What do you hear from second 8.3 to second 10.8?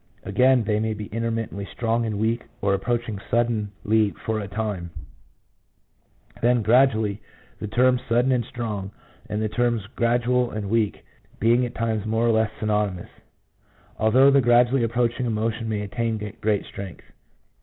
and strong, and the terms gradual and